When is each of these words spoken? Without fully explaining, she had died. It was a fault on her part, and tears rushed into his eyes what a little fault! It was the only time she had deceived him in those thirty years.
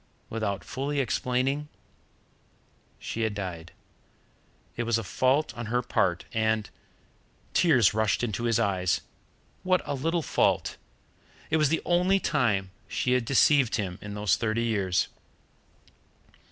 Without 0.31 0.63
fully 0.63 0.99
explaining, 0.99 1.69
she 2.97 3.21
had 3.21 3.35
died. 3.35 3.71
It 4.75 4.81
was 4.81 4.97
a 4.97 5.03
fault 5.03 5.53
on 5.55 5.67
her 5.67 5.83
part, 5.83 6.25
and 6.33 6.71
tears 7.53 7.93
rushed 7.93 8.23
into 8.23 8.45
his 8.45 8.59
eyes 8.59 9.01
what 9.61 9.83
a 9.85 9.93
little 9.93 10.23
fault! 10.23 10.77
It 11.51 11.57
was 11.57 11.69
the 11.69 11.83
only 11.85 12.19
time 12.19 12.71
she 12.87 13.11
had 13.11 13.25
deceived 13.25 13.75
him 13.75 13.99
in 14.01 14.15
those 14.15 14.37
thirty 14.37 14.63
years. 14.63 15.07